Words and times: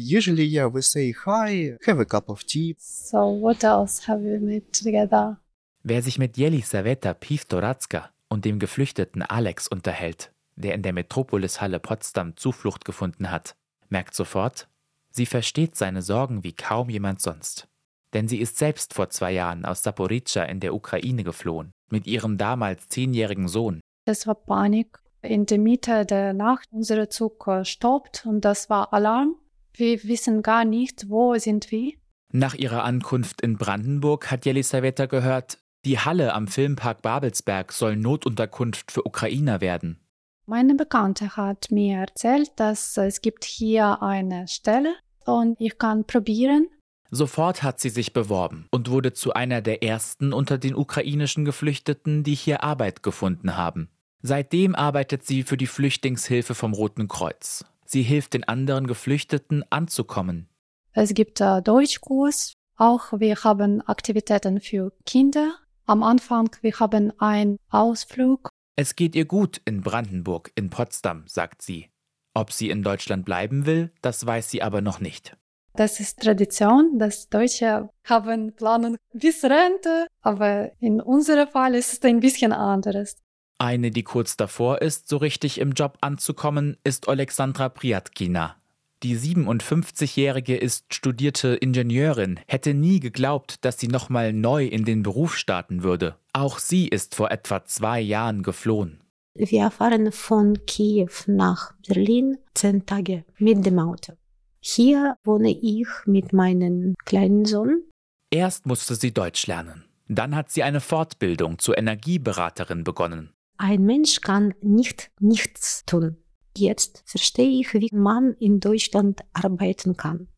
Usually, 0.00 0.44
yeah, 0.44 0.72
we 0.72 0.80
say 0.80 1.12
hi, 1.12 1.76
have 1.84 1.98
a 1.98 2.04
cup 2.04 2.28
of 2.28 2.44
tea. 2.44 2.76
So 2.78 3.18
what 3.30 3.64
else 3.64 4.06
have 4.06 4.20
we 4.20 4.38
made 4.38 4.70
together? 4.70 5.38
Wer 5.82 6.02
sich 6.02 6.18
mit 6.18 6.36
Jelisaveta 6.36 7.14
Pivtoratska 7.14 8.10
und 8.28 8.44
dem 8.44 8.60
Geflüchteten 8.60 9.22
Alex 9.22 9.66
unterhält, 9.66 10.32
der 10.54 10.74
in 10.74 10.82
der 10.82 10.92
Metropolishalle 10.92 11.80
Potsdam 11.80 12.36
Zuflucht 12.36 12.84
gefunden 12.84 13.32
hat, 13.32 13.56
merkt 13.88 14.14
sofort, 14.14 14.68
sie 15.10 15.26
versteht 15.26 15.74
seine 15.74 16.02
Sorgen 16.02 16.44
wie 16.44 16.52
kaum 16.52 16.90
jemand 16.90 17.20
sonst. 17.20 17.66
Denn 18.14 18.28
sie 18.28 18.38
ist 18.38 18.56
selbst 18.56 18.94
vor 18.94 19.10
zwei 19.10 19.32
Jahren 19.32 19.64
aus 19.64 19.82
Saporica 19.82 20.44
in 20.44 20.60
der 20.60 20.74
Ukraine 20.74 21.24
geflohen, 21.24 21.72
mit 21.90 22.06
ihrem 22.06 22.38
damals 22.38 22.88
zehnjährigen 22.88 23.48
Sohn. 23.48 23.80
Es 24.04 24.28
war 24.28 24.36
Panik. 24.36 25.00
In 25.22 25.46
der 25.46 25.58
Mitte 25.58 26.06
der 26.06 26.34
Nacht 26.34 26.68
unser 26.70 27.10
Zug 27.10 27.50
stoppt 27.64 28.26
und 28.26 28.44
das 28.44 28.70
war 28.70 28.92
Alarm. 28.92 29.34
Wir 29.78 30.02
wissen 30.02 30.42
gar 30.42 30.64
nicht, 30.64 31.08
wo 31.08 31.36
sind 31.38 31.70
wir. 31.70 31.92
Nach 32.32 32.54
ihrer 32.54 32.82
Ankunft 32.82 33.42
in 33.42 33.56
Brandenburg 33.56 34.28
hat 34.28 34.44
Jelisaveta 34.44 35.06
gehört, 35.06 35.58
die 35.84 36.00
Halle 36.00 36.34
am 36.34 36.48
Filmpark 36.48 37.00
Babelsberg 37.00 37.72
soll 37.72 37.94
Notunterkunft 37.94 38.90
für 38.90 39.06
Ukrainer 39.06 39.60
werden. 39.60 40.00
Meine 40.46 40.74
Bekannte 40.74 41.36
hat 41.36 41.70
mir 41.70 41.98
erzählt, 41.98 42.50
dass 42.56 42.96
es 42.96 43.20
gibt 43.20 43.44
hier 43.44 44.02
eine 44.02 44.48
Stelle 44.48 44.96
und 45.24 45.60
ich 45.60 45.78
kann 45.78 46.04
probieren. 46.04 46.66
Sofort 47.12 47.62
hat 47.62 47.78
sie 47.78 47.90
sich 47.90 48.12
beworben 48.12 48.66
und 48.72 48.90
wurde 48.90 49.12
zu 49.12 49.32
einer 49.32 49.62
der 49.62 49.84
ersten 49.84 50.32
unter 50.32 50.58
den 50.58 50.74
ukrainischen 50.74 51.44
Geflüchteten, 51.44 52.24
die 52.24 52.34
hier 52.34 52.64
Arbeit 52.64 53.04
gefunden 53.04 53.56
haben. 53.56 53.90
Seitdem 54.22 54.74
arbeitet 54.74 55.24
sie 55.24 55.44
für 55.44 55.56
die 55.56 55.68
Flüchtlingshilfe 55.68 56.56
vom 56.56 56.74
Roten 56.74 57.06
Kreuz. 57.06 57.64
Sie 57.90 58.02
hilft 58.02 58.34
den 58.34 58.44
anderen 58.44 58.86
Geflüchteten 58.86 59.64
anzukommen. 59.70 60.50
Es 60.92 61.14
gibt 61.14 61.40
äh, 61.40 61.62
Deutschkurs. 61.62 62.52
Auch 62.76 63.12
wir 63.18 63.36
haben 63.44 63.80
Aktivitäten 63.80 64.60
für 64.60 64.92
Kinder. 65.06 65.54
Am 65.86 66.02
Anfang 66.02 66.50
wir 66.60 66.78
haben 66.78 67.18
einen 67.18 67.56
Ausflug. 67.70 68.50
Es 68.76 68.94
geht 68.94 69.16
ihr 69.16 69.24
gut 69.24 69.62
in 69.64 69.80
Brandenburg, 69.80 70.52
in 70.54 70.68
Potsdam, 70.68 71.24
sagt 71.26 71.62
sie. 71.62 71.88
Ob 72.34 72.52
sie 72.52 72.68
in 72.68 72.82
Deutschland 72.82 73.24
bleiben 73.24 73.64
will, 73.64 73.90
das 74.02 74.24
weiß 74.24 74.50
sie 74.50 74.62
aber 74.62 74.82
noch 74.82 75.00
nicht. 75.00 75.36
Das 75.72 75.98
ist 75.98 76.20
Tradition, 76.20 76.98
dass 76.98 77.28
Deutsche 77.30 77.88
haben 78.04 78.54
planen 78.54 78.98
bis 79.14 79.42
Rente, 79.44 80.08
aber 80.20 80.72
in 80.78 81.00
unserem 81.00 81.48
Fall 81.48 81.74
ist 81.74 81.92
es 81.94 82.02
ein 82.02 82.20
bisschen 82.20 82.52
anderes. 82.52 83.16
Eine, 83.58 83.90
die 83.90 84.04
kurz 84.04 84.36
davor 84.36 84.82
ist, 84.82 85.08
so 85.08 85.16
richtig 85.16 85.58
im 85.58 85.72
Job 85.72 85.98
anzukommen, 86.00 86.76
ist 86.84 87.08
Alexandra 87.08 87.68
Priatkina. 87.68 88.54
Die 89.02 89.16
57-Jährige 89.16 90.56
ist 90.56 90.94
studierte 90.94 91.54
Ingenieurin, 91.54 92.38
hätte 92.46 92.74
nie 92.74 93.00
geglaubt, 93.00 93.64
dass 93.64 93.78
sie 93.78 93.88
nochmal 93.88 94.32
neu 94.32 94.64
in 94.66 94.84
den 94.84 95.02
Beruf 95.02 95.36
starten 95.36 95.82
würde. 95.82 96.16
Auch 96.32 96.58
sie 96.58 96.86
ist 96.88 97.14
vor 97.14 97.30
etwa 97.30 97.64
zwei 97.64 98.00
Jahren 98.00 98.42
geflohen. 98.42 99.00
Wir 99.34 99.70
fahren 99.70 100.10
von 100.12 100.64
Kiew 100.66 101.10
nach 101.26 101.74
Berlin 101.86 102.38
zehn 102.54 102.86
Tage 102.86 103.24
mit 103.38 103.64
dem 103.66 103.78
Auto. 103.78 104.14
Hier 104.60 105.16
wohne 105.24 105.50
ich 105.50 105.86
mit 106.06 106.32
meinem 106.32 106.94
kleinen 107.04 107.44
Sohn. 107.44 107.82
Erst 108.30 108.66
musste 108.66 108.96
sie 108.96 109.12
Deutsch 109.12 109.46
lernen. 109.46 109.84
Dann 110.08 110.34
hat 110.34 110.50
sie 110.50 110.64
eine 110.64 110.80
Fortbildung 110.80 111.58
zur 111.58 111.78
Energieberaterin 111.78 112.82
begonnen. 112.82 113.30
Ein 113.58 113.84
Mensch 113.84 114.20
kann 114.20 114.54
nicht 114.62 115.10
nichts 115.20 115.84
tun. 115.84 116.16
Jetzt 116.56 117.02
verstehe 117.06 117.60
ich, 117.60 117.74
wie 117.74 117.90
man 117.92 118.34
in 118.34 118.60
Deutschland 118.60 119.20
arbeiten 119.32 119.96
kann. 119.96 120.28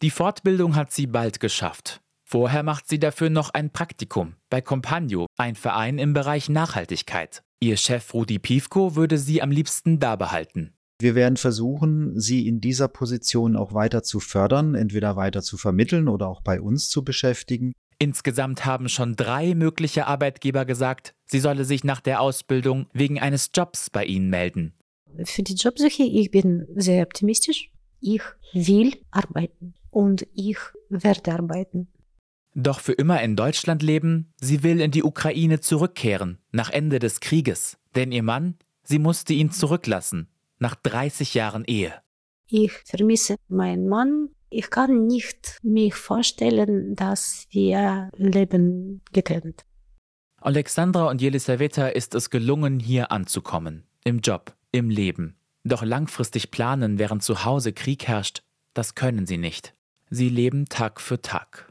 Die 0.00 0.10
Fortbildung 0.10 0.74
hat 0.74 0.90
sie 0.90 1.06
bald 1.06 1.38
geschafft. 1.38 2.00
Vorher 2.24 2.62
macht 2.62 2.88
sie 2.88 2.98
dafür 2.98 3.28
noch 3.28 3.50
ein 3.50 3.70
Praktikum 3.70 4.36
bei 4.48 4.62
Compagno, 4.62 5.26
ein 5.36 5.54
Verein 5.54 5.98
im 5.98 6.14
Bereich 6.14 6.48
Nachhaltigkeit. 6.48 7.42
Ihr 7.60 7.76
Chef 7.76 8.14
Rudi 8.14 8.38
Piefko 8.38 8.96
würde 8.96 9.18
sie 9.18 9.42
am 9.42 9.50
liebsten 9.50 10.00
da 10.00 10.16
behalten. 10.16 10.72
Wir 10.98 11.14
werden 11.14 11.36
versuchen, 11.36 12.18
sie 12.18 12.48
in 12.48 12.60
dieser 12.62 12.88
Position 12.88 13.54
auch 13.54 13.74
weiter 13.74 14.02
zu 14.02 14.18
fördern, 14.18 14.74
entweder 14.74 15.14
weiter 15.16 15.42
zu 15.42 15.58
vermitteln 15.58 16.08
oder 16.08 16.26
auch 16.26 16.40
bei 16.40 16.60
uns 16.60 16.88
zu 16.88 17.04
beschäftigen. 17.04 17.72
Insgesamt 18.02 18.64
haben 18.64 18.88
schon 18.88 19.14
drei 19.14 19.54
mögliche 19.54 20.08
Arbeitgeber 20.08 20.64
gesagt, 20.64 21.14
sie 21.24 21.38
solle 21.38 21.64
sich 21.64 21.84
nach 21.84 22.00
der 22.00 22.20
Ausbildung 22.20 22.88
wegen 22.92 23.20
eines 23.20 23.52
Jobs 23.54 23.90
bei 23.90 24.04
ihnen 24.04 24.28
melden. 24.28 24.72
Für 25.22 25.44
die 25.44 25.54
Jobsuche, 25.54 26.02
ich 26.02 26.32
bin 26.32 26.66
sehr 26.74 27.04
optimistisch. 27.04 27.70
Ich 28.00 28.22
will 28.54 28.96
arbeiten 29.12 29.74
und 29.90 30.26
ich 30.34 30.56
werde 30.88 31.32
arbeiten. 31.32 31.92
Doch 32.56 32.80
für 32.80 32.92
immer 32.92 33.22
in 33.22 33.36
Deutschland 33.36 33.84
leben, 33.84 34.32
sie 34.40 34.64
will 34.64 34.80
in 34.80 34.90
die 34.90 35.04
Ukraine 35.04 35.60
zurückkehren, 35.60 36.38
nach 36.50 36.70
Ende 36.70 36.98
des 36.98 37.20
Krieges. 37.20 37.78
Denn 37.94 38.10
ihr 38.10 38.24
Mann, 38.24 38.56
sie 38.82 38.98
musste 38.98 39.32
ihn 39.32 39.52
zurücklassen, 39.52 40.26
nach 40.58 40.74
30 40.74 41.34
Jahren 41.34 41.64
Ehe. 41.66 41.94
Ich 42.48 42.72
vermisse 42.84 43.36
meinen 43.46 43.86
Mann, 43.86 44.30
ich 44.52 44.70
kann 44.70 45.06
nicht 45.06 45.58
mich 45.62 45.94
vorstellen, 45.94 46.94
dass 46.94 47.46
wir 47.50 48.10
leben 48.16 49.00
getrennt. 49.12 49.64
Alexandra 50.40 51.08
und 51.08 51.20
Jelisaveta 51.20 51.88
ist 51.88 52.14
es 52.14 52.30
gelungen, 52.30 52.80
hier 52.80 53.12
anzukommen. 53.12 53.84
Im 54.04 54.20
Job, 54.20 54.54
im 54.72 54.90
Leben. 54.90 55.36
Doch 55.64 55.82
langfristig 55.82 56.50
planen, 56.50 56.98
während 56.98 57.22
zu 57.22 57.44
Hause 57.44 57.72
Krieg 57.72 58.08
herrscht, 58.08 58.42
das 58.74 58.94
können 58.94 59.26
sie 59.26 59.38
nicht. 59.38 59.74
Sie 60.10 60.28
leben 60.28 60.66
Tag 60.66 61.00
für 61.00 61.22
Tag. 61.22 61.70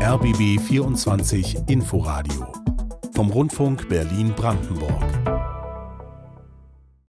RBB 0.00 0.60
24 0.60 1.68
Inforadio 1.68 2.52
vom 3.14 3.30
Rundfunk 3.30 3.88
Berlin-Brandenburg. 3.88 5.33